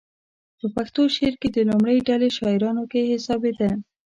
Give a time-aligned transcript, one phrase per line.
[0.59, 3.69] په پښتو شعر کې د لومړۍ ډلې شاعرانو کې حسابېده.